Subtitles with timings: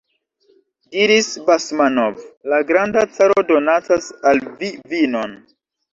[0.95, 5.37] diris Basmanov: la granda caro donacas al vi vinon!